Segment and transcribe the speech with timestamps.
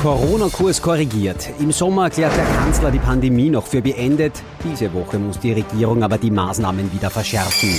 [0.00, 1.50] Corona-Kurs korrigiert.
[1.58, 4.32] Im Sommer erklärt der Kanzler die Pandemie noch für beendet.
[4.62, 7.70] Diese Woche muss die Regierung aber die Maßnahmen wieder verschärfen.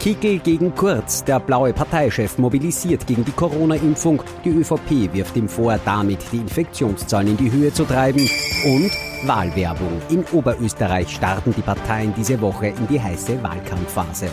[0.00, 1.22] Kickel gegen Kurz.
[1.22, 4.24] Der blaue Parteichef mobilisiert gegen die Corona-Impfung.
[4.44, 8.28] Die ÖVP wirft ihm vor, damit die Infektionszahlen in die Höhe zu treiben.
[8.64, 8.90] Und
[9.24, 10.02] Wahlwerbung.
[10.08, 14.30] In Oberösterreich starten die Parteien diese Woche in die heiße Wahlkampfphase.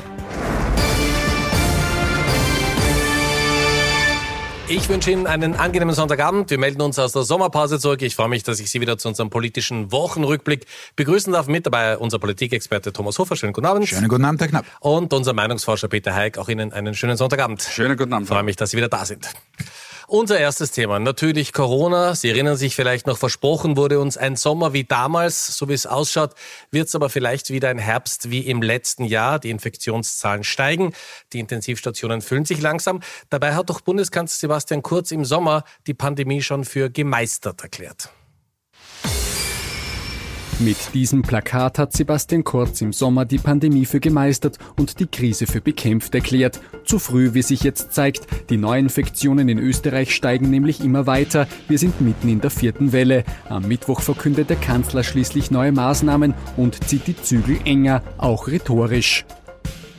[4.73, 6.49] Ich wünsche Ihnen einen angenehmen Sonntagabend.
[6.49, 8.01] Wir melden uns aus der Sommerpause zurück.
[8.03, 11.47] Ich freue mich, dass ich Sie wieder zu unserem politischen Wochenrückblick begrüßen darf.
[11.47, 13.35] Mit dabei unser Politikexperte Thomas Hofer.
[13.35, 13.89] Schönen guten Abend.
[13.89, 14.65] Schönen guten Abend, Herr Knapp.
[14.79, 16.37] Und unser Meinungsforscher Peter Heik.
[16.37, 17.61] Auch Ihnen einen schönen Sonntagabend.
[17.63, 18.29] Schönen guten Abend.
[18.29, 19.27] Ich freue mich, dass Sie wieder da sind.
[20.11, 22.15] Unser erstes Thema, natürlich Corona.
[22.15, 25.57] Sie erinnern sich vielleicht noch, versprochen wurde uns ein Sommer wie damals.
[25.57, 26.31] So wie es ausschaut,
[26.69, 29.39] wird es aber vielleicht wieder ein Herbst wie im letzten Jahr.
[29.39, 30.93] Die Infektionszahlen steigen,
[31.31, 32.99] die Intensivstationen füllen sich langsam.
[33.29, 38.09] Dabei hat doch Bundeskanzler Sebastian Kurz im Sommer die Pandemie schon für gemeistert erklärt.
[40.63, 45.47] Mit diesem Plakat hat Sebastian Kurz im Sommer die Pandemie für gemeistert und die Krise
[45.47, 46.59] für bekämpft erklärt.
[46.85, 48.27] Zu früh, wie sich jetzt zeigt.
[48.51, 51.47] Die Neuinfektionen in Österreich steigen nämlich immer weiter.
[51.67, 53.23] Wir sind mitten in der vierten Welle.
[53.49, 59.25] Am Mittwoch verkündet der Kanzler schließlich neue Maßnahmen und zieht die Zügel enger, auch rhetorisch.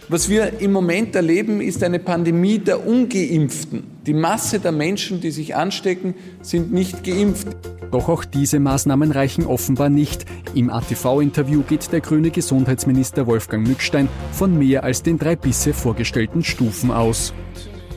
[0.08, 3.84] Was wir im Moment erleben, ist eine Pandemie der Ungeimpften.
[4.05, 7.47] Die Masse der Menschen, die sich anstecken, sind nicht geimpft.
[7.92, 10.25] Doch auch diese Maßnahmen reichen offenbar nicht.
[10.55, 16.42] Im ATV-Interview geht der grüne Gesundheitsminister Wolfgang Mückstein von mehr als den drei bisher vorgestellten
[16.42, 17.33] Stufen aus.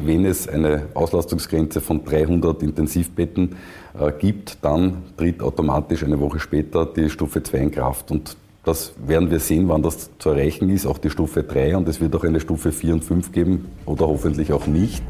[0.04, 3.56] Wenn es eine Auslastungsgrenze von 300 Intensivbetten
[4.00, 8.12] äh, gibt, dann tritt automatisch eine Woche später die Stufe 2 in Kraft.
[8.12, 11.88] Und das werden wir sehen, wann das zu erreichen ist, auch die Stufe 3 und
[11.88, 15.04] es wird auch eine Stufe 4 und 5 geben oder hoffentlich auch nicht.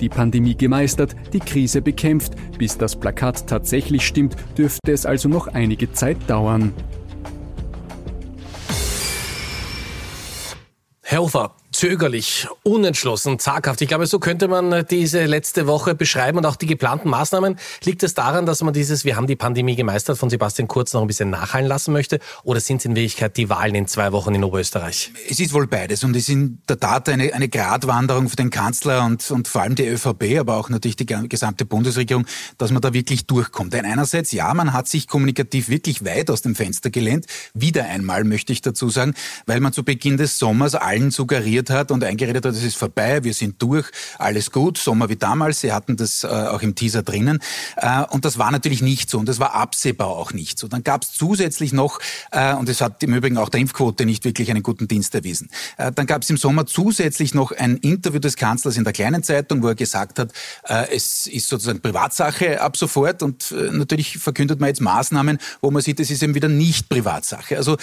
[0.00, 2.34] Die Pandemie gemeistert, die Krise bekämpft.
[2.58, 6.72] Bis das Plakat tatsächlich stimmt, dürfte es also noch einige Zeit dauern.
[11.02, 13.82] Herr Hofer, zögerlich, unentschlossen, zaghaft.
[13.82, 17.58] Ich glaube, so könnte man diese letzte Woche beschreiben und auch die geplanten Maßnahmen.
[17.84, 21.02] Liegt es daran, dass man dieses Wir haben die Pandemie gemeistert von Sebastian Kurz noch
[21.02, 22.18] ein bisschen nachhallen lassen möchte?
[22.44, 25.12] Oder sind es in Wirklichkeit die Wahlen in zwei Wochen in Oberösterreich?
[25.28, 28.48] Es ist wohl beides und es ist in der Tat eine, eine Gratwanderung für den
[28.48, 32.24] Kanzler und, und vor allem die ÖVP, aber auch natürlich die gesamte Bundesregierung,
[32.56, 33.74] dass man da wirklich durchkommt.
[33.74, 37.26] Denn einerseits, ja, man hat sich kommunikativ wirklich weit aus dem Fenster gelehnt.
[37.52, 39.12] Wieder einmal möchte ich dazu sagen,
[39.44, 43.24] weil man zu Beginn des Sommers allen suggeriert hat und eingeredet hat, es ist vorbei,
[43.24, 43.86] wir sind durch,
[44.18, 45.60] alles gut, Sommer wie damals.
[45.60, 47.38] Sie hatten das äh, auch im Teaser drinnen.
[47.76, 50.68] Äh, und das war natürlich nicht so und das war absehbar auch nicht so.
[50.68, 52.00] Dann gab es zusätzlich noch,
[52.30, 55.48] äh, und es hat im Übrigen auch der Impfquote nicht wirklich einen guten Dienst erwiesen,
[55.76, 59.22] äh, dann gab es im Sommer zusätzlich noch ein Interview des Kanzlers in der kleinen
[59.22, 60.32] Zeitung, wo er gesagt hat,
[60.68, 65.70] äh, es ist sozusagen Privatsache ab sofort und äh, natürlich verkündet man jetzt Maßnahmen, wo
[65.70, 67.56] man sieht, es ist eben wieder nicht Privatsache.
[67.56, 67.76] Also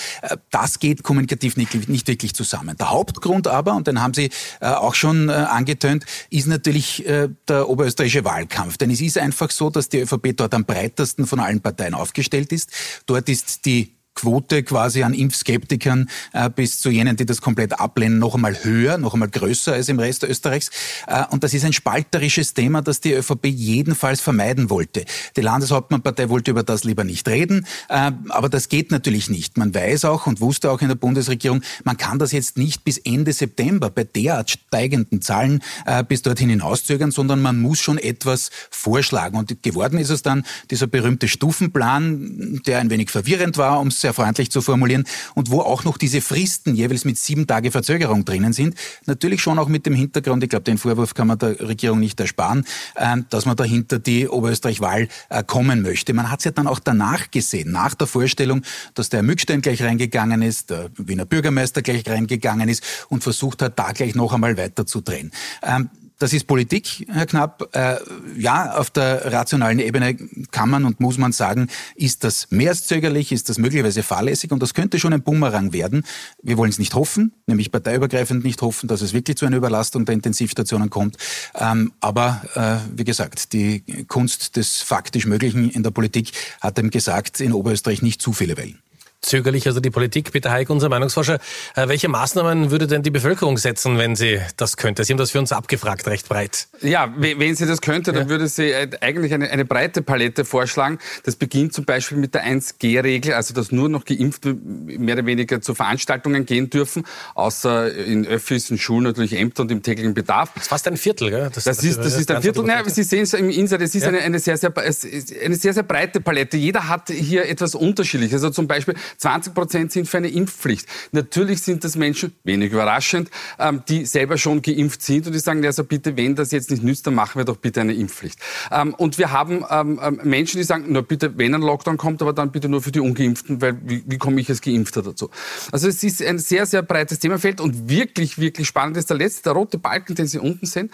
[0.52, 2.78] das geht kommunikativ nicht, nicht wirklich zusammen.
[2.78, 4.30] Der Hauptgrund aber, und den haben Sie
[4.60, 8.78] äh, auch schon äh, angetönt, ist natürlich äh, der oberösterreichische Wahlkampf.
[8.78, 12.52] Denn es ist einfach so, dass die ÖVP dort am breitesten von allen Parteien aufgestellt
[12.52, 12.72] ist.
[13.06, 18.20] Dort ist die Quote quasi an Impfskeptikern äh, bis zu jenen, die das komplett ablehnen,
[18.20, 20.70] noch einmal höher, noch einmal größer als im Rest Österreichs.
[21.08, 25.06] Äh, und das ist ein spalterisches Thema, das die ÖVP jedenfalls vermeiden wollte.
[25.36, 29.58] Die Landeshauptmannpartei wollte über das lieber nicht reden, äh, aber das geht natürlich nicht.
[29.58, 32.98] Man weiß auch und wusste auch in der Bundesregierung, man kann das jetzt nicht bis
[33.00, 38.52] Ende September bei derart steigenden Zahlen äh, bis dorthin hinauszögern, sondern man muss schon etwas
[38.70, 39.38] vorschlagen.
[39.38, 44.14] Und geworden ist es dann dieser berühmte Stufenplan, der ein wenig verwirrend war, um sehr
[44.14, 48.54] freundlich zu formulieren, und wo auch noch diese Fristen jeweils mit sieben Tage Verzögerung drinnen
[48.54, 48.76] sind.
[49.06, 52.20] Natürlich schon auch mit dem Hintergrund, ich glaube, den Vorwurf kann man der Regierung nicht
[52.20, 52.66] ersparen,
[52.98, 56.14] ähm, dass man dahinter die Oberösterreich-Wahl äh, kommen möchte.
[56.14, 58.62] Man hat es ja dann auch danach gesehen, nach der Vorstellung,
[58.94, 63.62] dass der Herr Mückstein gleich reingegangen ist, der Wiener Bürgermeister gleich reingegangen ist und versucht
[63.62, 65.32] hat, da gleich noch einmal weiter zu drehen.
[65.64, 65.90] Ähm,
[66.24, 67.76] das ist Politik, Herr Knapp.
[67.76, 67.98] Äh,
[68.38, 70.16] ja, auf der rationalen Ebene
[70.52, 74.54] kann man und muss man sagen, ist das mehr als zögerlich, ist das möglicherweise fahrlässig
[74.54, 76.06] und das könnte schon ein Bumerang werden.
[76.42, 80.06] Wir wollen es nicht hoffen, nämlich parteiübergreifend nicht hoffen, dass es wirklich zu einer Überlastung
[80.06, 81.18] der Intensivstationen kommt.
[81.56, 86.32] Ähm, aber äh, wie gesagt, die Kunst des faktisch Möglichen in der Politik
[86.62, 88.83] hat eben gesagt, in Oberösterreich nicht zu viele Wellen.
[89.26, 90.32] Zögerlich, also die Politik.
[90.32, 91.40] Peter Heik, unser Meinungsforscher.
[91.76, 95.04] Äh, welche Maßnahmen würde denn die Bevölkerung setzen, wenn sie das könnte?
[95.04, 96.68] Sie haben das für uns abgefragt, recht breit.
[96.82, 98.30] Ja, wenn sie das könnte, dann ja.
[98.30, 101.00] würde sie äh, eigentlich eine, eine, breite Palette vorschlagen.
[101.24, 105.62] Das beginnt zum Beispiel mit der 1G-Regel, also dass nur noch Geimpfte mehr oder weniger
[105.62, 110.52] zu Veranstaltungen gehen dürfen, außer in Öffis, in Schulen, natürlich Ämter und im täglichen Bedarf.
[110.54, 111.50] Das ist fast ein Viertel, gell?
[111.54, 112.64] Das, das ist, das ist ein Viertel.
[112.64, 114.10] Nein, Sie sehen es im Insert, es ist ja.
[114.10, 116.58] eine, eine, sehr, sehr, eine sehr, sehr breite Palette.
[116.58, 118.44] Jeder hat hier etwas Unterschiedliches.
[118.44, 120.88] Also zum Beispiel 20 Prozent sind für eine Impfpflicht.
[121.12, 123.30] Natürlich sind das Menschen, wenig überraschend,
[123.60, 126.84] ähm, die selber schon geimpft sind und die sagen, also bitte, wenn das jetzt nicht
[126.84, 128.40] nützt, dann machen wir doch bitte eine Impfpflicht.
[128.72, 132.34] Ähm, und wir haben ähm, Menschen, die sagen, nur bitte, wenn ein Lockdown kommt, aber
[132.34, 135.30] dann bitte nur für die Ungeimpften, weil wie, wie komme ich als Geimpfter dazu?
[135.72, 139.44] Also es ist ein sehr, sehr breites Themenfeld und wirklich, wirklich spannend ist der letzte,
[139.44, 140.90] der rote Balken, den Sie unten sehen.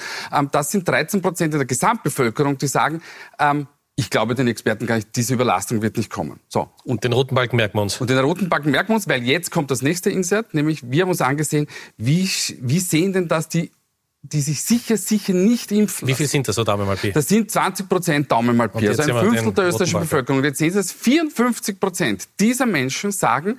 [0.52, 3.02] das sind 13 Prozent der Gesamtbevölkerung, die sagen,
[4.00, 6.40] ich glaube den Experten gar nicht, diese Überlastung wird nicht kommen.
[6.48, 6.70] So.
[6.86, 8.00] Und den roten Balken merken wir uns.
[8.00, 11.02] Und den roten Balken merken wir uns, weil jetzt kommt das nächste Insert, nämlich wir
[11.02, 11.68] haben uns angesehen,
[11.98, 12.30] wie,
[12.62, 13.72] wie sehen denn das die
[14.22, 17.14] die sich sicher, sicher nicht impfen Wie viel sind das so Daumen mal Pi?
[17.14, 20.40] Das sind 20 Prozent Daumen mal Pi, also ein Fünftel der österreichischen Bevölkerung.
[20.40, 23.58] Und jetzt sehen Sie es, 54 Prozent dieser Menschen sagen,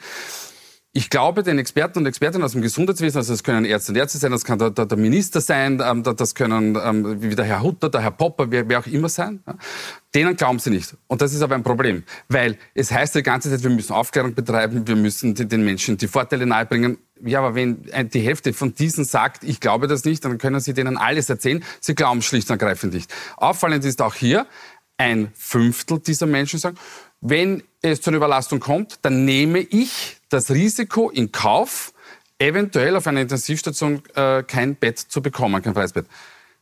[0.92, 4.18] ich glaube, den Experten und Expertinnen aus dem Gesundheitswesen, also das können Ärzte und Ärzte
[4.18, 7.62] sein, das kann der, der, der Minister sein, ähm, das können ähm, wie der Herr
[7.62, 9.40] Hutter, der Herr Popper, wer, wer auch immer sein,
[10.16, 10.96] denen glauben sie nicht.
[11.06, 14.34] Und das ist aber ein Problem, weil es heißt die ganze Zeit, wir müssen Aufklärung
[14.34, 16.98] betreiben, wir müssen den Menschen die Vorteile nahebringen.
[17.22, 20.74] Ja, aber wenn die Hälfte von diesen sagt, ich glaube das nicht, dann können sie
[20.74, 21.62] denen alles erzählen.
[21.80, 23.12] Sie glauben schlicht und ergreifend nicht.
[23.36, 24.46] Auffallend ist auch hier,
[24.96, 26.76] ein Fünftel dieser Menschen sagen,
[27.20, 31.92] wenn es zu einer Überlastung kommt, dann nehme ich das Risiko in Kauf,
[32.38, 36.06] eventuell auf einer Intensivstation äh, kein Bett zu bekommen, kein freies Bett.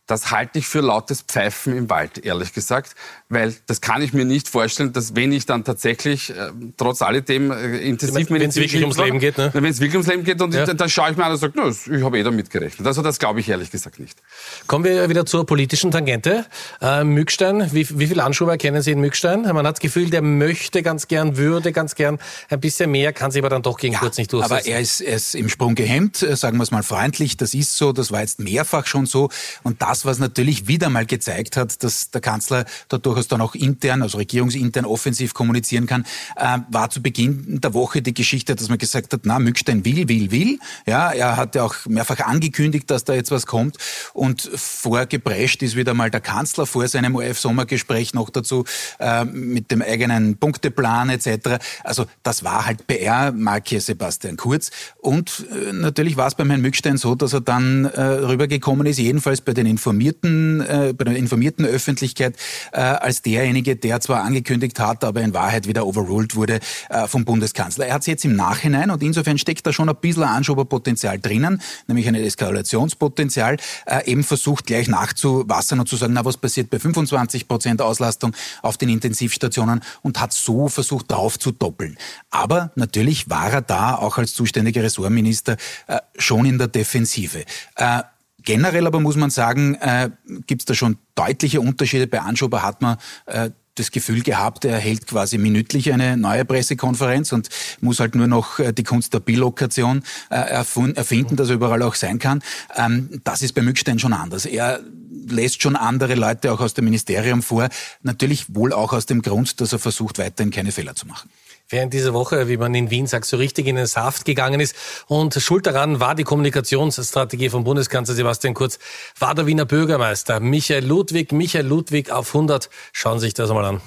[0.08, 2.96] Das halte ich für lautes Pfeifen im Wald, ehrlich gesagt
[3.28, 7.50] weil das kann ich mir nicht vorstellen, dass wenn ich dann tatsächlich äh, trotz alledem
[7.50, 9.50] äh, intensiv Wenn es wirklich ums Leben geht, ne?
[9.52, 10.64] Wenn es wirklich ums Leben geht und ja.
[10.64, 12.86] dann, dann schaue ich mir an und sage, no, ich habe eh damit gerechnet.
[12.86, 14.18] Also das glaube ich ehrlich gesagt nicht.
[14.66, 16.46] Kommen wir wieder zur politischen Tangente.
[16.80, 19.42] Äh, Mückstein, wie, wie viele Anschuber kennen Sie in Mückstein?
[19.42, 22.18] Man hat das Gefühl, der möchte ganz gern, würde ganz gern
[22.48, 24.52] ein bisschen mehr, kann sich aber dann doch gegen ja, kurz nicht durchsetzen.
[24.54, 27.36] Aber er ist, er ist im Sprung gehemmt, äh, sagen wir es mal freundlich.
[27.36, 29.28] Das ist so, das war jetzt mehrfach schon so.
[29.64, 33.54] Und das, was natürlich wieder mal gezeigt hat, dass der Kanzler dadurch durchaus dann auch
[33.54, 36.04] intern, also regierungsintern offensiv kommunizieren kann,
[36.36, 40.08] äh, war zu Beginn der Woche die Geschichte, dass man gesagt hat, na, Mückstein will,
[40.08, 40.58] will, will.
[40.86, 43.76] Ja, er hat ja auch mehrfach angekündigt, dass da jetzt was kommt
[44.12, 48.64] und vorgeprescht ist wieder mal der Kanzler vor seinem ORF-Sommergespräch noch dazu
[48.98, 51.58] äh, mit dem eigenen Punkteplan etc.
[51.82, 56.98] Also das war halt PR-Marke Sebastian Kurz und äh, natürlich war es beim Herrn Mückstein
[56.98, 61.64] so, dass er dann äh, rübergekommen ist, jedenfalls bei den informierten, äh, bei der informierten
[61.64, 62.36] Öffentlichkeit,
[62.72, 67.24] äh, als derjenige, der zwar angekündigt hat, aber in Wahrheit wieder overruled wurde äh, vom
[67.24, 67.86] Bundeskanzler.
[67.86, 71.62] Er hat es jetzt im Nachhinein und insofern steckt da schon ein bisschen Anschoberpotenzial drinnen,
[71.86, 73.56] nämlich ein Eskalationspotenzial,
[73.86, 78.34] äh, eben versucht gleich nachzuwassern und zu sagen, na was passiert bei 25 Prozent Auslastung
[78.60, 81.96] auf den Intensivstationen und hat so versucht drauf zu doppeln.
[82.30, 85.56] Aber natürlich war er da auch als zuständiger Ressortminister
[85.86, 87.44] äh, schon in der Defensive.
[87.76, 88.02] Äh,
[88.48, 90.08] Generell aber muss man sagen, äh,
[90.46, 92.06] gibt es da schon deutliche Unterschiede.
[92.06, 92.96] Bei Anschober hat man
[93.26, 97.50] äh, das Gefühl gehabt, er hält quasi minütlich eine neue Pressekonferenz und
[97.82, 101.94] muss halt nur noch äh, die Kunst der Bilokation äh, erfinden, dass er überall auch
[101.94, 102.42] sein kann.
[102.74, 104.46] Ähm, das ist bei Mückstein schon anders.
[104.46, 104.80] Er
[105.28, 107.68] lässt schon andere Leute auch aus dem Ministerium vor,
[108.00, 111.28] natürlich wohl auch aus dem Grund, dass er versucht, weiterhin keine Fehler zu machen
[111.68, 114.74] während dieser Woche, wie man in Wien sagt, so richtig in den Saft gegangen ist.
[115.06, 118.78] Und schuld daran war die Kommunikationsstrategie von Bundeskanzler Sebastian Kurz,
[119.18, 121.32] war der Wiener Bürgermeister Michael Ludwig.
[121.32, 122.70] Michael Ludwig auf 100.
[122.92, 123.80] Schauen Sie sich das mal an.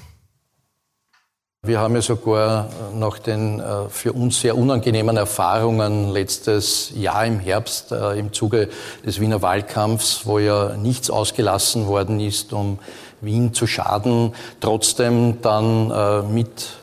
[1.63, 7.39] Wir haben ja sogar nach den äh, für uns sehr unangenehmen Erfahrungen letztes Jahr im
[7.39, 8.69] Herbst äh, im Zuge
[9.05, 12.79] des Wiener Wahlkampfs, wo ja nichts ausgelassen worden ist, um
[13.21, 16.80] Wien zu schaden, trotzdem dann äh, mit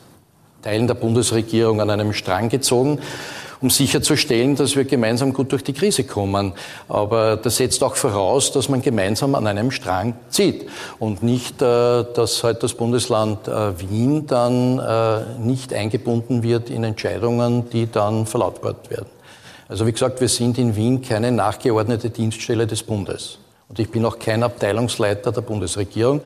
[0.61, 2.99] Teilen der Bundesregierung an einem Strang gezogen,
[3.61, 6.53] um sicherzustellen, dass wir gemeinsam gut durch die Krise kommen.
[6.87, 12.03] Aber das setzt auch voraus, dass man gemeinsam an einem Strang zieht und nicht, äh,
[12.13, 18.25] dass halt das Bundesland äh, Wien dann äh, nicht eingebunden wird in Entscheidungen, die dann
[18.25, 19.09] verlautbart werden.
[19.67, 23.37] Also wie gesagt, wir sind in Wien keine nachgeordnete Dienststelle des Bundes.
[23.67, 26.21] Und ich bin auch kein Abteilungsleiter der Bundesregierung.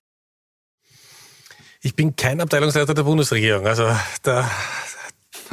[1.86, 3.68] Ich bin kein Abteilungsleiter der Bundesregierung.
[3.68, 4.50] Also da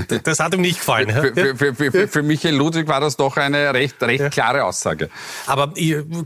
[0.25, 1.11] Das hat ihm nicht gefallen.
[1.11, 5.09] Für, für, für, für, Michael Ludwig war das doch eine recht, recht klare Aussage.
[5.47, 5.73] Aber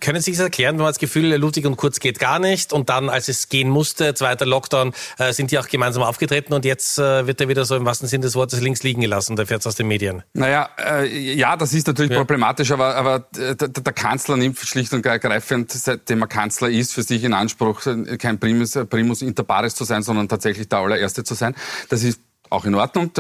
[0.00, 2.88] können Sie sich das erklären, man das Gefühl, Ludwig und Kurz geht gar nicht und
[2.88, 6.99] dann, als es gehen musste, zweiter Lockdown, äh, sind die auch gemeinsam aufgetreten und jetzt
[6.99, 9.66] äh, wird er wieder so im wahrsten Sinne des Wortes links liegen gelassen, der fährt
[9.66, 10.23] aus den Medien.
[10.33, 12.19] Naja, äh, ja, das ist natürlich ja.
[12.19, 17.02] problematisch, aber, aber der, der, Kanzler nimmt schlicht und ergreifend, seitdem er Kanzler ist, für
[17.02, 17.83] sich in Anspruch,
[18.19, 21.54] kein Primus, Primus inter pares zu sein, sondern tatsächlich der allererste zu sein.
[21.88, 22.21] Das ist
[22.55, 23.11] auch in Ordnung.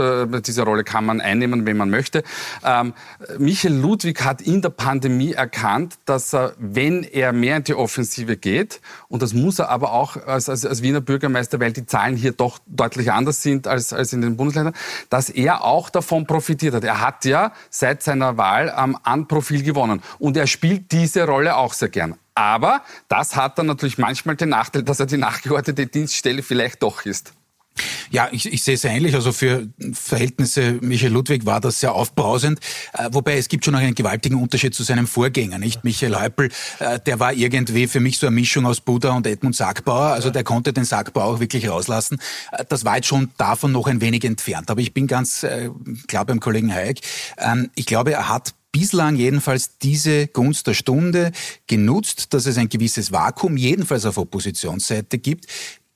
[0.42, 2.22] Diese Rolle kann man einnehmen, wenn man möchte.
[2.64, 2.94] Ähm,
[3.38, 8.36] Michael Ludwig hat in der Pandemie erkannt, dass er, wenn er mehr in die Offensive
[8.36, 12.16] geht, und das muss er aber auch als, als, als Wiener Bürgermeister, weil die Zahlen
[12.16, 14.74] hier doch deutlich anders sind als, als in den Bundesländern,
[15.10, 16.84] dass er auch davon profitiert hat.
[16.84, 20.02] Er hat ja seit seiner Wahl am Anprofil gewonnen.
[20.18, 22.16] Und er spielt diese Rolle auch sehr gern.
[22.34, 27.04] Aber das hat dann natürlich manchmal den Nachteil, dass er die nachgeordnete Dienststelle vielleicht doch
[27.04, 27.32] ist.
[28.10, 29.14] Ja, ich, ich sehe es ähnlich.
[29.14, 32.60] Also für Verhältnisse Michael Ludwig war das sehr aufbrausend.
[32.92, 35.84] Äh, wobei es gibt schon noch einen gewaltigen Unterschied zu seinem Vorgänger, nicht?
[35.84, 39.56] Michael Häupl, äh, der war irgendwie für mich so eine Mischung aus Buddha und Edmund
[39.56, 40.12] Sackbauer.
[40.12, 42.18] Also der konnte den Sackbauer auch wirklich rauslassen.
[42.52, 44.70] Äh, das war jetzt schon davon noch ein wenig entfernt.
[44.70, 45.70] Aber ich bin ganz äh,
[46.06, 47.00] klar beim Kollegen Hayek.
[47.38, 51.30] Ähm, ich glaube, er hat bislang jedenfalls diese Gunst der Stunde
[51.68, 55.46] genutzt, dass es ein gewisses Vakuum jedenfalls auf Oppositionsseite gibt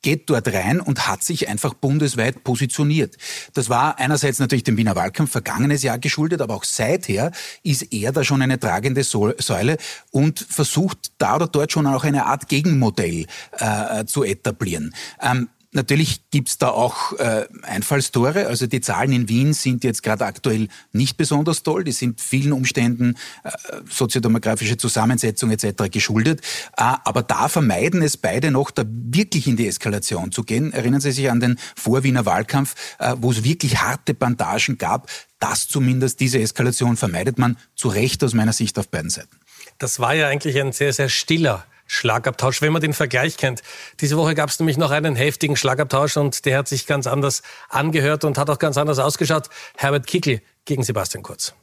[0.09, 3.19] geht dort rein und hat sich einfach bundesweit positioniert.
[3.53, 7.31] Das war einerseits natürlich dem Wiener Wahlkampf vergangenes Jahr geschuldet, aber auch seither
[7.63, 9.77] ist er da schon eine tragende Säule
[10.11, 13.27] und versucht da oder dort schon auch eine Art Gegenmodell
[13.59, 14.95] äh, zu etablieren.
[15.21, 18.47] Ähm, Natürlich gibt's da auch äh, Einfallstore.
[18.47, 21.85] Also die Zahlen in Wien sind jetzt gerade aktuell nicht besonders toll.
[21.85, 23.51] Die sind vielen Umständen äh,
[23.87, 25.91] soziodemografische Zusammensetzung etc.
[25.91, 26.41] geschuldet.
[26.79, 30.73] Äh, aber da vermeiden es beide noch, da wirklich in die Eskalation zu gehen.
[30.73, 35.11] Erinnern Sie sich an den Vorwiener Wahlkampf, äh, wo es wirklich harte Bandagen gab.
[35.39, 39.39] Das zumindest, diese Eskalation vermeidet man zu Recht aus meiner Sicht auf beiden Seiten.
[39.77, 43.63] Das war ja eigentlich ein sehr, sehr stiller Schlagabtausch, wenn man den Vergleich kennt.
[44.01, 47.43] Diese Woche gab es nämlich noch einen heftigen Schlagabtausch und der hat sich ganz anders
[47.69, 49.49] angehört und hat auch ganz anders ausgeschaut.
[49.77, 51.55] Herbert Kickl gegen Sebastian Kurz.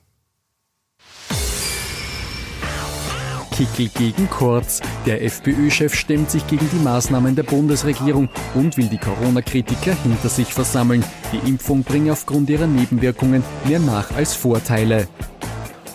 [3.55, 4.81] Kickel gegen Kurz.
[5.05, 10.53] Der FPÖ-Chef stemmt sich gegen die Maßnahmen der Bundesregierung und will die Corona-Kritiker hinter sich
[10.53, 11.05] versammeln.
[11.31, 15.07] Die Impfung bringe aufgrund ihrer Nebenwirkungen mehr nach als Vorteile.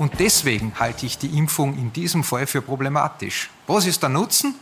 [0.01, 3.51] Und deswegen halte ich die Impfung in diesem Fall für problematisch.
[3.67, 4.55] Was ist der Nutzen?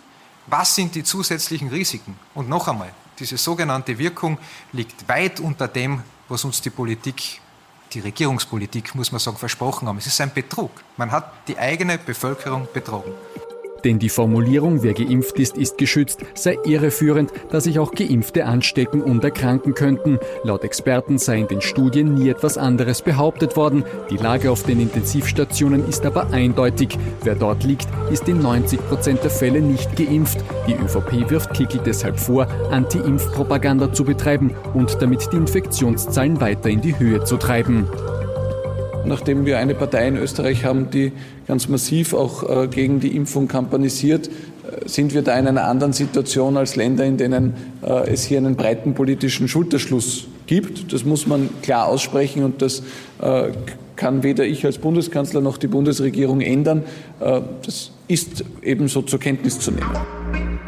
[0.49, 2.18] Was sind die zusätzlichen Risiken?
[2.35, 2.90] Und noch einmal,
[3.21, 4.37] diese sogenannte Wirkung
[4.73, 7.40] liegt weit unter dem, was uns die Politik,
[7.92, 9.99] die Regierungspolitik, muss man sagen, versprochen haben.
[9.99, 10.73] Es ist ein Betrug.
[10.97, 13.12] Man hat die eigene Bevölkerung betrogen.
[13.85, 19.02] Denn die Formulierung, wer geimpft ist, ist geschützt, sei irreführend, da sich auch Geimpfte anstecken
[19.02, 20.18] und erkranken könnten.
[20.42, 23.85] Laut Experten sei in den Studien nie etwas anderes behauptet worden.
[24.11, 26.99] Die Lage auf den Intensivstationen ist aber eindeutig.
[27.23, 30.38] Wer dort liegt, ist in 90 Prozent der Fälle nicht geimpft.
[30.66, 36.80] Die ÖVP wirft Kickel deshalb vor, Anti-Impf-Propaganda zu betreiben und damit die Infektionszahlen weiter in
[36.80, 37.88] die Höhe zu treiben
[39.09, 41.12] nachdem wir eine Partei in Österreich haben, die
[41.47, 45.93] ganz massiv auch äh, gegen die Impfung kampanisiert, äh, sind wir da in einer anderen
[45.93, 50.93] Situation als Länder, in denen äh, es hier einen breiten politischen Schulterschluss gibt.
[50.93, 52.83] Das muss man klar aussprechen und das
[53.97, 56.85] kann weder ich als Bundeskanzler noch die Bundesregierung ändern.
[57.19, 60.18] Das ist ebenso zur Kenntnis zu nehmen.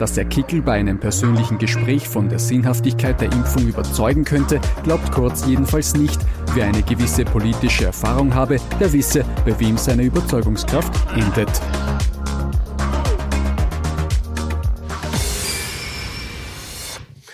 [0.00, 5.12] Dass der Kickel bei einem persönlichen Gespräch von der Sinnhaftigkeit der Impfung überzeugen könnte, glaubt
[5.12, 6.18] Kurz jedenfalls nicht.
[6.54, 11.50] Wer eine gewisse politische Erfahrung habe, der wisse, bei wem seine Überzeugungskraft endet.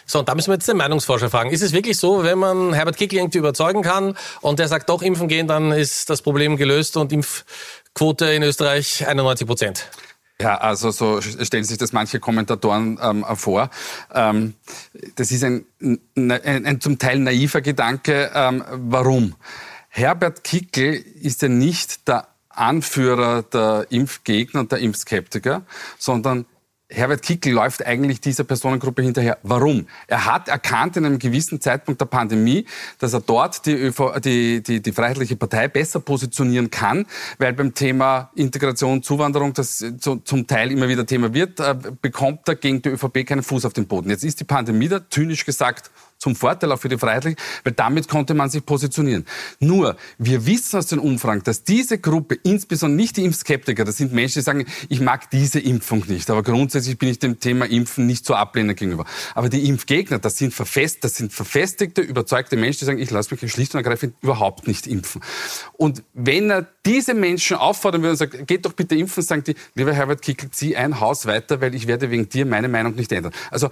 [0.05, 1.51] So, und da müssen wir jetzt den Meinungsforscher fragen.
[1.51, 5.03] Ist es wirklich so, wenn man Herbert Kickl irgendwie überzeugen kann und der sagt, doch
[5.03, 9.89] impfen gehen, dann ist das Problem gelöst und Impfquote in Österreich 91 Prozent?
[10.41, 13.71] Ja, also so stellen sich das manche Kommentatoren ähm, vor.
[14.13, 14.55] Ähm,
[15.15, 18.31] das ist ein, ein, ein, zum Teil naiver Gedanke.
[18.35, 19.35] Ähm, warum?
[19.89, 25.63] Herbert Kickl ist ja nicht der Anführer der Impfgegner und der Impfskeptiker,
[25.99, 26.45] sondern
[26.89, 29.39] Herbert Kickl läuft eigentlich dieser Personengruppe hinterher.
[29.43, 29.89] Warum?
[30.07, 32.65] Er hat erkannt in einem gewissen Zeitpunkt der Pandemie,
[33.01, 37.07] dass er dort die, ÖV, die, die, die Freiheitliche Partei besser positionieren kann,
[37.39, 42.55] weil beim Thema Integration, Zuwanderung, das zum Teil immer wieder Thema wird, äh, bekommt er
[42.55, 44.11] gegen die ÖVP keinen Fuß auf den Boden.
[44.11, 48.09] Jetzt ist die Pandemie da, zynisch gesagt, zum Vorteil auch für die Freiheitlichen, weil damit
[48.09, 49.25] konnte man sich positionieren.
[49.61, 54.13] Nur, wir wissen aus den Umfragen, dass diese Gruppe, insbesondere nicht die Impfskeptiker, das sind
[54.13, 58.07] Menschen, die sagen, ich mag diese Impfung nicht, aber grundsätzlich bin ich dem Thema Impfen
[58.07, 59.05] nicht so ablehnend gegenüber.
[59.35, 63.35] Aber die Impfgegner, das sind, verfest, das sind verfestigte, überzeugte Menschen, die sagen, ich lasse
[63.35, 65.23] mich schlicht und ergreifend überhaupt nicht impfen.
[65.75, 69.55] Und wenn er diese Menschen auffordern würde und sagt, geht doch bitte impfen, sagen die,
[69.75, 73.13] lieber Herbert Kickl, zieh ein Haus weiter, weil ich werde wegen dir meine Meinung nicht
[73.13, 73.33] ändern.
[73.51, 73.71] Also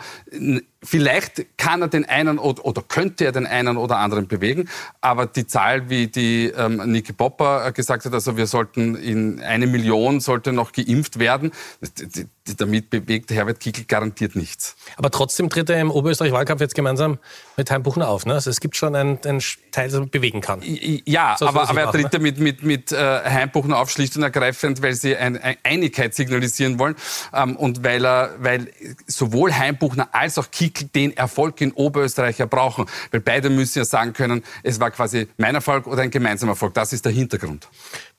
[0.83, 4.69] vielleicht kann er den einen oder, oder könnte er den einen oder anderen bewegen,
[5.00, 9.67] aber die Zahl, wie die ähm, Niki Popper gesagt hat, also wir sollten in eine
[9.67, 11.53] Million sollte noch geimpft werden,
[11.99, 12.26] die,
[12.59, 14.77] damit bewegt Herbert Kickl garantiert nichts.
[14.97, 17.19] Aber trotzdem tritt er im Oberösterreich-Wahlkampf jetzt gemeinsam
[17.57, 18.27] mit Heimbuchner auf.
[18.27, 18.35] Ne?
[18.35, 20.61] Also es gibt schon einen, einen Teil, der bewegen kann.
[20.63, 24.23] Ja, so aber, aber er tritt ja mit, mit, mit äh, Heimbuchner auf, schlicht und
[24.23, 26.97] ergreifend, weil sie ein Einigkeit signalisieren wollen
[27.33, 28.69] ähm, und weil, er, weil
[29.07, 32.85] sowohl Heimbuchner als auch Kickl den Erfolg in Oberösterreich ja brauchen.
[33.11, 36.75] Weil beide müssen ja sagen können, es war quasi mein Erfolg oder ein gemeinsamer Erfolg.
[36.75, 37.69] Das ist der Hintergrund.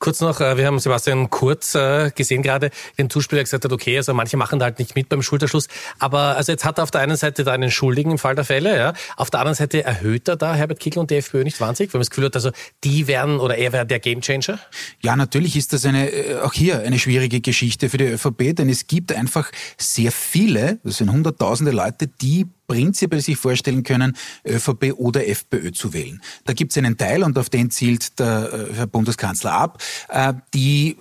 [0.00, 3.96] Kurz noch, äh, wir haben Sebastian Kurz äh, gesehen gerade, den Zuspieler gesagt hat, okay,
[3.96, 5.68] also manche machen da halt nicht mit beim Schulterschluss.
[5.98, 8.44] Aber also jetzt hat er auf der einen Seite da einen Schuldigen im Fall der
[8.44, 8.92] Fälle, ja.
[9.16, 11.98] Auf der anderen Seite erhöht er da Herbert Kickl und die FPÖ nicht wahnsinnig, weil
[11.98, 12.50] man das Gefühl hat, also
[12.84, 14.58] die wären oder er wäre der Gamechanger?
[15.02, 18.68] Ja, natürlich ist das eine, äh, auch hier eine schwierige Geschichte für die ÖVP, denn
[18.68, 24.94] es gibt einfach sehr viele, das sind hunderttausende Leute, die prinzipiell sich vorstellen können, ÖVP
[24.96, 26.20] oder FPÖ zu wählen.
[26.44, 30.34] Da gibt es einen Teil, und auf den zielt der äh, Herr Bundeskanzler ab, äh,
[30.54, 30.96] die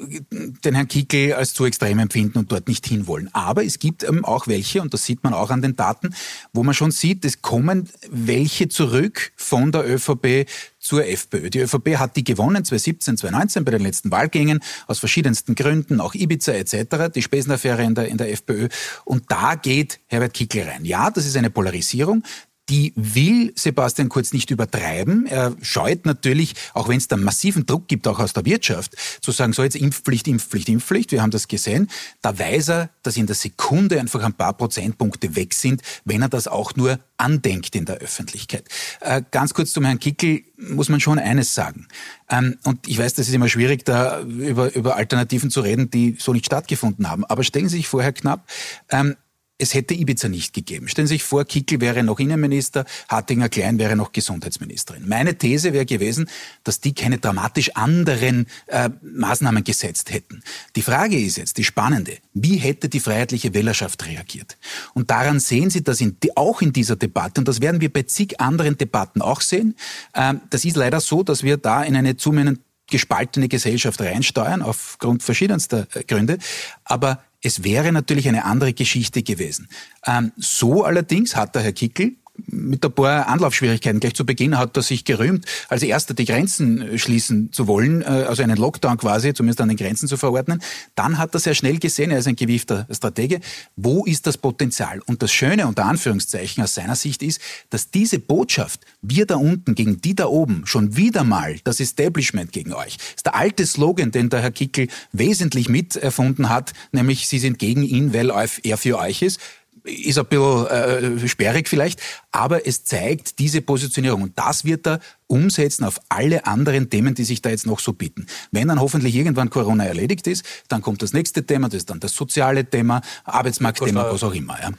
[0.63, 3.29] den Herrn Kickel als zu extrem empfinden und dort nicht hinwollen.
[3.33, 6.15] Aber es gibt eben auch welche, und das sieht man auch an den Daten,
[6.53, 10.47] wo man schon sieht, es kommen welche zurück von der ÖVP
[10.85, 11.49] zur FPÖ.
[11.49, 16.13] Die ÖVP hat die gewonnen 2017, 2019 bei den letzten Wahlgängen aus verschiedensten Gründen, auch
[16.13, 18.69] Ibiza etc., die Spesenaffäre in der, in der FPÖ.
[19.03, 20.85] Und da geht Herbert Kickl rein.
[20.85, 22.23] Ja, das ist eine Polarisierung
[22.69, 25.27] die will Sebastian Kurz nicht übertreiben.
[25.27, 29.31] Er scheut natürlich, auch wenn es da massiven Druck gibt, auch aus der Wirtschaft, zu
[29.31, 31.11] sagen, so jetzt Impfpflicht, Impfpflicht, Impfpflicht.
[31.11, 31.89] Wir haben das gesehen.
[32.21, 36.29] Da weiß er, dass in der Sekunde einfach ein paar Prozentpunkte weg sind, wenn er
[36.29, 38.65] das auch nur andenkt in der Öffentlichkeit.
[38.99, 41.87] Äh, ganz kurz zum Herrn Kickel muss man schon eines sagen.
[42.29, 46.17] Ähm, und ich weiß, das ist immer schwierig, da über, über Alternativen zu reden, die
[46.19, 47.25] so nicht stattgefunden haben.
[47.25, 48.49] Aber stellen Sie sich vorher knapp,
[48.89, 49.15] ähm,
[49.57, 50.89] es hätte Ibiza nicht gegeben.
[50.89, 55.07] Stellen Sie sich vor, Kickel wäre noch Innenminister, Hartinger Klein wäre noch Gesundheitsministerin.
[55.07, 56.29] Meine These wäre gewesen,
[56.63, 60.43] dass die keine dramatisch anderen äh, Maßnahmen gesetzt hätten.
[60.75, 64.57] Die Frage ist jetzt, die spannende, wie hätte die freiheitliche Wählerschaft reagiert?
[64.93, 68.03] Und daran sehen Sie, dass in, auch in dieser Debatte, und das werden wir bei
[68.03, 69.75] zig anderen Debatten auch sehen,
[70.13, 75.23] äh, das ist leider so, dass wir da in eine zunehmend gespaltene Gesellschaft reinsteuern, aufgrund
[75.23, 76.37] verschiedenster äh, Gründe.
[76.83, 79.69] Aber es wäre natürlich eine andere Geschichte gewesen.
[80.05, 82.15] Ähm, so allerdings hat der Herr Kickel
[82.47, 83.99] mit ein paar Anlaufschwierigkeiten.
[83.99, 88.01] Gleich zu Beginn hat er sich gerühmt, als erster die Grenzen äh, schließen zu wollen,
[88.01, 90.61] äh, also einen Lockdown quasi, zumindest an den Grenzen zu verordnen.
[90.95, 93.39] Dann hat er sehr schnell gesehen, er ist ein gewiefter Stratege,
[93.75, 95.01] wo ist das Potenzial?
[95.05, 99.75] Und das Schöne unter Anführungszeichen aus seiner Sicht ist, dass diese Botschaft, wir da unten
[99.75, 104.11] gegen die da oben, schon wieder mal das Establishment gegen euch, ist der alte Slogan,
[104.11, 108.31] den der Herr Kickel wesentlich mit erfunden hat, nämlich sie sind gegen ihn, weil
[108.63, 109.39] er für euch ist
[109.85, 114.23] ist ein bisschen äh, sperrig vielleicht, aber es zeigt diese Positionierung.
[114.23, 117.93] Und das wird er umsetzen auf alle anderen Themen, die sich da jetzt noch so
[117.93, 118.27] bieten.
[118.51, 121.99] Wenn dann hoffentlich irgendwann Corona erledigt ist, dann kommt das nächste Thema, das ist dann
[121.99, 124.59] das soziale Thema, Arbeitsmarktthema, was auch immer.
[124.61, 124.71] Ja.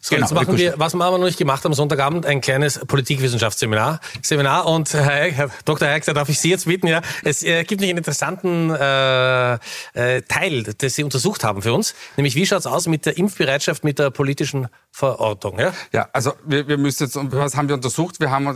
[0.00, 1.74] So, genau, jetzt machen wir, was wir aber noch nicht gemacht haben,
[2.08, 4.00] Teamabend ein kleines Politikwissenschaftsseminar.
[4.22, 5.88] Seminar und Herr, Herr Dr.
[5.88, 6.86] Eichster, darf ich Sie jetzt bitten?
[6.86, 9.54] Ja, es äh, gibt nicht einen interessanten äh,
[9.94, 13.84] äh, Teil, das Sie untersucht haben für uns, nämlich wie schaut's aus mit der Impfbereitschaft,
[13.84, 15.58] mit der politischen Verortung?
[15.58, 18.20] Ja, ja also wir, wir müssen jetzt, was haben wir untersucht?
[18.20, 18.46] Wir haben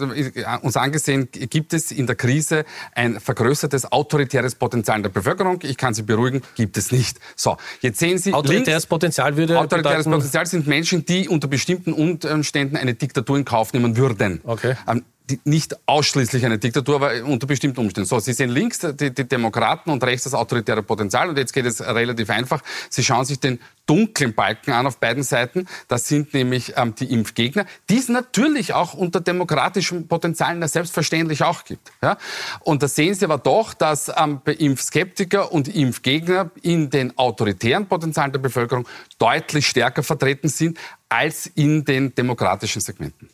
[0.62, 5.60] uns angesehen, gibt es in der Krise ein vergrößertes autoritäres Potenzial der Bevölkerung?
[5.62, 7.18] Ich kann Sie beruhigen, gibt es nicht.
[7.36, 8.32] So, jetzt sehen Sie.
[8.32, 9.58] Autoritäres links, Potenzial würde.
[9.58, 14.40] Autoritäres Potenzial sind Menschen, die unter bestimmten Umständen eine Diktatur in Kauf nehmen würden.
[14.44, 14.74] Okay.
[14.88, 15.04] Ähm,
[15.44, 18.08] nicht ausschließlich eine Diktatur, aber unter bestimmten Umständen.
[18.08, 21.28] So, Sie sehen links die, die, Demokraten und rechts das autoritäre Potenzial.
[21.28, 22.62] Und jetzt geht es relativ einfach.
[22.90, 25.66] Sie schauen sich den dunklen Balken an auf beiden Seiten.
[25.88, 31.42] Das sind nämlich ähm, die Impfgegner, die es natürlich auch unter demokratischen Potenzialen ja selbstverständlich
[31.42, 31.92] auch gibt.
[32.02, 32.18] Ja?
[32.60, 37.86] Und da sehen Sie aber doch, dass ähm, bei Impfskeptiker und Impfgegner in den autoritären
[37.86, 38.86] Potenzialen der Bevölkerung
[39.18, 43.28] deutlich stärker vertreten sind als in den demokratischen Segmenten.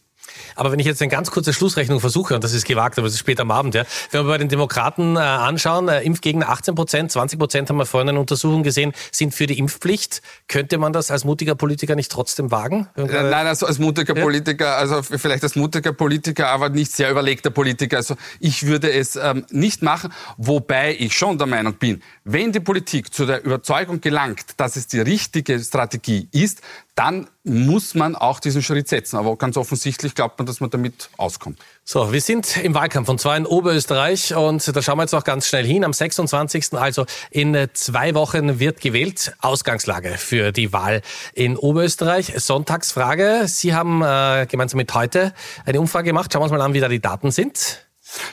[0.55, 3.15] Aber wenn ich jetzt eine ganz kurze Schlussrechnung versuche, und das ist gewagt, aber es
[3.15, 3.85] ist spät am Abend, ja.
[4.11, 7.87] Wenn wir bei den Demokraten äh, anschauen, äh, Impfgegner 18 Prozent, 20 Prozent haben wir
[7.87, 10.23] vorhin in einer Untersuchung gesehen, sind für die Impfpflicht.
[10.49, 12.89] Könnte man das als mutiger Politiker nicht trotzdem wagen?
[12.97, 14.23] Äh, nein, also als mutiger ja?
[14.23, 17.99] Politiker, also vielleicht als mutiger Politiker, aber nicht sehr überlegter Politiker.
[17.99, 22.61] Also ich würde es ähm, nicht machen, wobei ich schon der Meinung bin, wenn die
[22.61, 26.61] Politik zu der Überzeugung gelangt, dass es die richtige Strategie ist,
[26.95, 29.17] dann muss man auch diesen Schritt setzen.
[29.17, 31.59] Aber ganz offensichtlich glaubt man, dass man damit auskommt.
[31.85, 35.25] So, wir sind im Wahlkampf und zwar in Oberösterreich und da schauen wir jetzt auch
[35.25, 35.85] ganz schnell hin.
[35.85, 36.75] Am 26.
[36.75, 39.33] also in zwei Wochen wird gewählt.
[39.41, 42.35] Ausgangslage für die Wahl in Oberösterreich.
[42.37, 43.45] Sonntagsfrage.
[43.47, 45.33] Sie haben äh, gemeinsam mit heute
[45.65, 46.33] eine Umfrage gemacht.
[46.33, 47.88] Schauen wir uns mal an, wie da die Daten sind.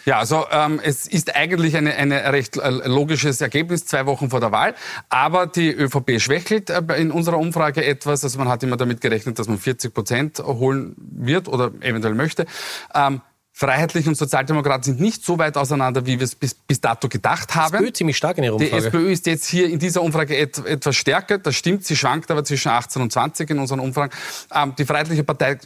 [0.06, 4.40] Ja, also ähm, es ist eigentlich ein eine recht äh, logisches Ergebnis, zwei Wochen vor
[4.40, 4.76] der Wahl.
[5.10, 8.24] Aber die ÖVP schwächelt äh, in unserer Umfrage etwas.
[8.24, 12.46] Also man hat immer damit gerechnet, dass man 40 Prozent holen wird oder eventuell möchte.
[12.94, 13.22] Ähm,
[13.58, 17.56] Freiheitliche und Sozialdemokraten sind nicht so weit auseinander, wie wir es bis, bis dato gedacht
[17.56, 17.78] haben.
[17.78, 18.82] Die SPÖ ziemlich stark in ihrer Umfrage.
[18.82, 21.38] Die SPÖ ist jetzt hier in dieser Umfrage et, etwas stärker.
[21.38, 24.12] Das stimmt, sie schwankt aber zwischen 18 und 20 in unseren Umfragen.
[24.54, 25.58] Ähm, die Freiheitliche Partei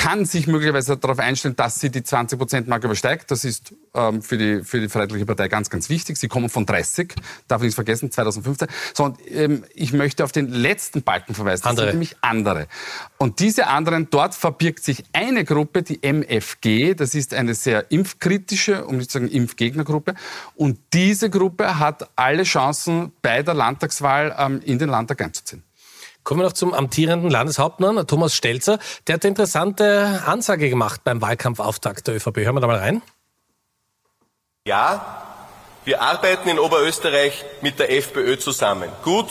[0.00, 3.30] kann sich möglicherweise darauf einstellen, dass sie die 20-Prozent-Marke übersteigt.
[3.30, 6.16] Das ist ähm, für, die, für die Freiheitliche Partei ganz, ganz wichtig.
[6.16, 7.14] Sie kommen von 30,
[7.48, 8.68] darf ich nicht vergessen, 2015.
[8.94, 11.64] So, und, ähm, ich möchte auf den letzten Balken verweisen.
[11.64, 11.88] Das andere.
[11.88, 12.66] sind nämlich andere.
[13.18, 16.94] Und diese anderen, dort verbirgt sich eine Gruppe, die MFG.
[16.94, 20.14] Das ist eine sehr impfkritische, um nicht zu sagen Impfgegnergruppe.
[20.54, 25.62] Und diese Gruppe hat alle Chancen, bei der Landtagswahl ähm, in den Landtag einzuziehen.
[26.22, 28.78] Kommen wir noch zum amtierenden Landeshauptmann, Thomas Stelzer.
[29.06, 32.38] Der hat eine interessante Ansage gemacht beim Wahlkampfauftakt der ÖVP.
[32.38, 33.02] Hören wir da mal rein.
[34.66, 35.24] Ja,
[35.84, 38.90] wir arbeiten in Oberösterreich mit der FPÖ zusammen.
[39.02, 39.26] Gut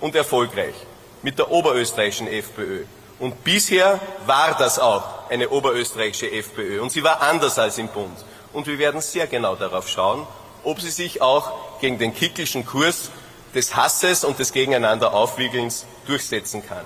[0.00, 0.74] und erfolgreich.
[1.22, 2.84] Mit der oberösterreichischen FPÖ.
[3.18, 6.80] Und bisher war das auch eine oberösterreichische FPÖ.
[6.80, 8.16] Und sie war anders als im Bund.
[8.52, 10.24] Und wir werden sehr genau darauf schauen,
[10.62, 13.10] ob sie sich auch gegen den kickelschen Kurs
[13.54, 16.84] des Hasses und des Gegeneinander Aufwiegelns durchsetzen kann.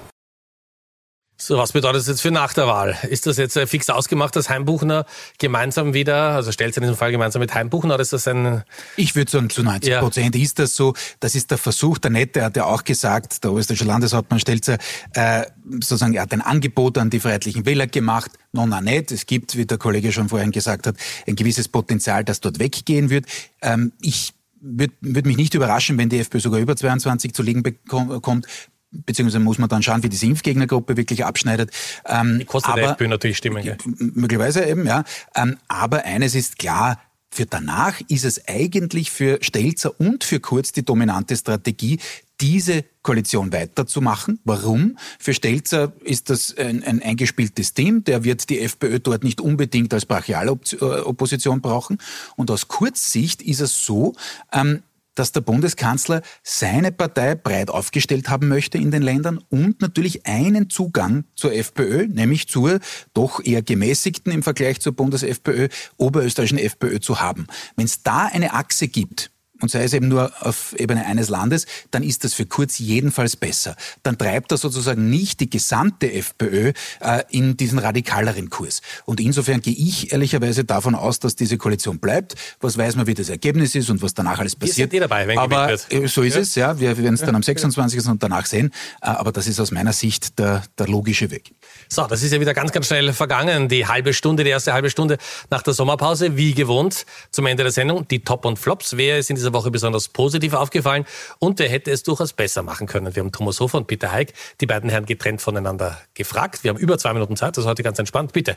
[1.45, 2.97] So, was bedeutet das jetzt für nach der Wahl?
[3.11, 5.07] Ist das jetzt äh, fix ausgemacht, dass Heimbuchner
[5.39, 8.63] gemeinsam wieder, also stellt in diesem Fall gemeinsam mit Heimbuchner, oder ist das ein...
[8.97, 10.41] Ich würde sagen, zu 90 Prozent ja.
[10.41, 10.95] ist das so.
[11.19, 11.99] Das ist der Versuch.
[11.99, 14.79] Der Nette hat ja auch gesagt, der österreichische Landeshauptmann Stelzer,
[15.15, 18.31] äh, sozusagen, er hat ein Angebot an die freiheitlichen Wähler gemacht.
[18.53, 19.11] No, na, nicht.
[19.11, 20.95] Es gibt, wie der Kollege schon vorhin gesagt hat,
[21.27, 23.27] ein gewisses Potenzial, das dort weggehen wird.
[23.63, 27.63] Ähm, ich würde würd mich nicht überraschen, wenn die FPÖ sogar über 22 zu liegen
[27.63, 28.47] bekommt
[28.93, 31.71] beziehungsweise muss man dann schauen, wie diese Impfgegnergruppe wirklich abschneidet.
[32.07, 33.63] Ähm, die kostet aber, der FPÖ natürlich Stimmen.
[33.63, 33.79] Gell?
[33.97, 35.05] Möglicherweise eben, ja.
[35.35, 40.73] Ähm, aber eines ist klar, für danach ist es eigentlich für Stelzer und für Kurz
[40.73, 41.99] die dominante Strategie,
[42.43, 44.41] diese Koalition weiterzumachen.
[44.45, 44.99] Warum?
[45.21, 48.03] Für Stelzer ist das ein, ein eingespieltes Team.
[48.05, 51.99] Der wird die FPÖ dort nicht unbedingt als Brachialopposition brauchen.
[52.37, 54.15] Und aus Kurzsicht ist es so,
[54.53, 54.83] ähm,
[55.15, 60.71] dass der Bundeskanzler seine Partei breit aufgestellt haben möchte in den Ländern und natürlich einen
[60.71, 62.81] Zugang zur FPÖ, nämlich zur
[63.15, 67.47] doch eher gemäßigten im Vergleich zur Bundes-FPÖ, oberösterreichischen FPÖ zu haben.
[67.77, 69.32] Wenn es da eine Achse gibt,
[69.63, 73.37] und sei es eben nur auf Ebene eines Landes, dann ist das für Kurz jedenfalls
[73.37, 73.77] besser.
[74.03, 78.83] Dann treibt er sozusagen nicht die gesamte FPÖ äh, in diesen radikaleren Kurs.
[79.05, 82.35] Und insofern gehe ich ehrlicherweise davon aus, dass diese Koalition bleibt.
[82.61, 84.93] Was weiß man, wie das Ergebnis ist und was danach alles passiert.
[84.93, 85.93] Wir sind dabei, wenn aber wird.
[85.93, 86.41] Äh, so ist ja.
[86.41, 86.81] es, ja.
[86.81, 88.07] Wir werden es dann am 26.
[88.07, 88.73] und danach sehen.
[89.01, 91.55] Äh, aber das ist aus meiner Sicht der, der logische Weg.
[91.89, 93.69] So, das ist ja wieder ganz, ganz schnell vergangen.
[93.69, 95.19] Die halbe Stunde, die erste halbe Stunde
[95.51, 98.07] nach der Sommerpause, wie gewohnt, zum Ende der Sendung.
[98.09, 98.97] Die Top und Flops.
[98.97, 101.05] Wer ist in dieser Woche besonders positiv aufgefallen
[101.39, 103.15] und wer hätte es durchaus besser machen können?
[103.15, 106.65] Wir haben Thomas Hofer und Peter Heik, die beiden Herren getrennt voneinander gefragt.
[106.65, 108.33] Wir haben über zwei Minuten Zeit, das ist heute ganz entspannt.
[108.33, 108.57] Bitte,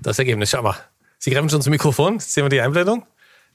[0.00, 0.76] das Ergebnis, schau mal.
[1.18, 2.18] Sie greifen schon zum Mikrofon.
[2.18, 3.06] Sehen wir die Einblendung?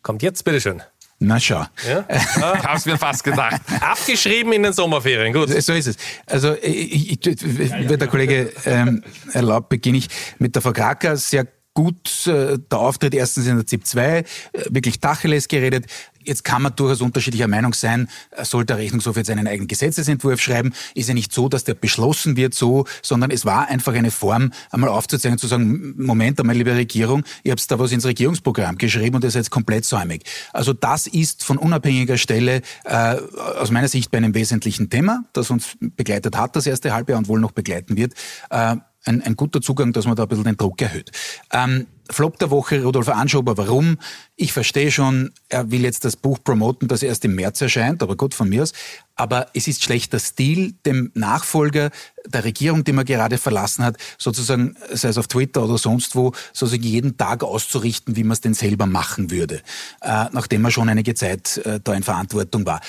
[0.02, 0.82] Kommt jetzt, bitteschön.
[1.20, 1.66] Na schau.
[1.88, 2.06] Ja?
[2.42, 3.62] Ah, hab's mir fast gedacht.
[3.82, 5.50] Abgeschrieben in den Sommerferien, gut.
[5.50, 5.98] So ist es.
[6.28, 11.18] Also, ich, ich, wird der Kollege ähm, erlaubt, beginne ich mit der Frau Kraker.
[11.18, 14.24] Sehr gut äh, der Auftritt erstens in der ZIP 2, äh,
[14.72, 15.86] wirklich Tacheles geredet.
[16.24, 18.10] Jetzt kann man durchaus unterschiedlicher Meinung sein,
[18.42, 20.74] soll der Rechnungshof jetzt einen eigenen Gesetzesentwurf schreiben?
[20.96, 24.52] Ist ja nicht so, dass der beschlossen wird so, sondern es war einfach eine Form,
[24.72, 29.16] einmal aufzuzeigen, zu sagen, Moment einmal, liebe Regierung, ihr habt da was ins Regierungsprogramm geschrieben
[29.16, 30.24] und ihr seid komplett säumig.
[30.52, 33.16] Also das ist von unabhängiger Stelle äh,
[33.60, 37.30] aus meiner Sicht bei einem wesentlichen Thema, das uns begleitet hat das erste Halbjahr und
[37.30, 38.16] wohl noch begleiten wird,
[38.50, 38.76] äh,
[39.08, 41.12] ein, ein guter Zugang, dass man da ein bisschen den Druck erhöht.
[41.52, 43.98] Ähm, Flop der Woche, Rudolf Anschober, warum?
[44.38, 48.16] Ich verstehe schon, er will jetzt das Buch promoten, das erst im März erscheint, aber
[48.16, 48.72] gut, von mir aus.
[49.16, 51.90] Aber es ist schlechter Stil, dem Nachfolger
[52.26, 56.34] der Regierung, die man gerade verlassen hat, sozusagen, sei es auf Twitter oder sonst wo,
[56.54, 59.62] sozusagen jeden Tag auszurichten, wie man es denn selber machen würde,
[60.02, 62.80] äh, nachdem er schon einige Zeit äh, da in Verantwortung war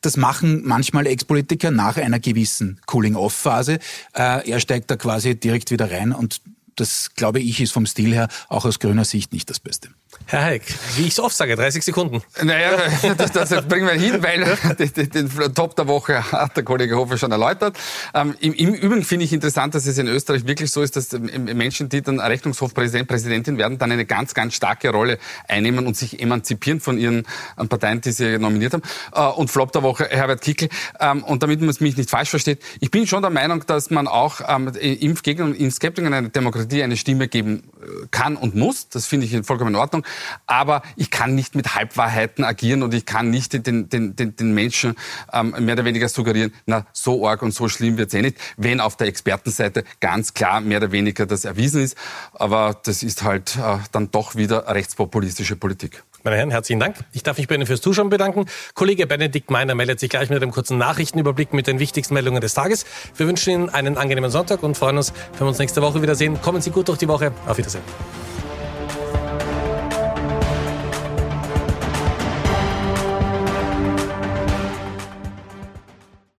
[0.00, 3.78] das machen manchmal Ex-Politiker nach einer gewissen Cooling-off-Phase.
[4.14, 6.40] Äh, er steigt da quasi direkt wieder rein und
[6.76, 9.90] das, glaube ich, ist vom Stil her auch aus grüner Sicht nicht das Beste.
[10.26, 10.62] Herr Heik,
[10.96, 12.22] wie ich es oft sage, 30 Sekunden.
[12.42, 12.78] Naja,
[13.16, 17.30] das, das bringen wir hin, weil den, Top der Woche hat der Kollege Hofer schon
[17.30, 17.76] erläutert.
[18.14, 21.12] Ähm, im, Im Übrigen finde ich interessant, dass es in Österreich wirklich so ist, dass
[21.12, 26.20] Menschen, die dann Rechnungshofpräsident, Präsidentin werden, dann eine ganz, ganz starke Rolle einnehmen und sich
[26.20, 27.26] emanzipieren von ihren
[27.58, 28.82] ähm, Parteien, die sie nominiert haben.
[29.14, 30.68] Äh, und Flop der Woche, Herbert Kickl.
[31.00, 33.90] Ähm, und damit man es mich nicht falsch versteht, ich bin schon der Meinung, dass
[33.90, 37.62] man auch ähm, Impfgegnern und Impfskeptikern einer Demokratie eine Stimme geben
[38.10, 38.88] kann und muss.
[38.88, 40.04] Das finde ich vollkommen in Ordnung.
[40.46, 44.54] Aber ich kann nicht mit Halbwahrheiten agieren und ich kann nicht den, den, den, den
[44.54, 44.94] Menschen
[45.32, 48.38] ähm, mehr oder weniger suggerieren, na, so arg und so schlimm wird es eh nicht,
[48.56, 51.96] wenn auf der Expertenseite ganz klar mehr oder weniger das erwiesen ist.
[52.32, 56.02] Aber das ist halt äh, dann doch wieder rechtspopulistische Politik.
[56.24, 56.96] Meine Herren, herzlichen Dank.
[57.12, 58.46] Ich darf mich bei Ihnen fürs Zuschauen bedanken.
[58.72, 62.54] Kollege Benedikt Meiner meldet sich gleich mit einem kurzen Nachrichtenüberblick mit den wichtigsten Meldungen des
[62.54, 62.86] Tages.
[63.14, 66.40] Wir wünschen Ihnen einen angenehmen Sonntag und freuen uns, wenn wir uns nächste Woche wiedersehen.
[66.40, 67.32] Kommen Sie gut durch die Woche.
[67.46, 67.84] Auf Wiedersehen.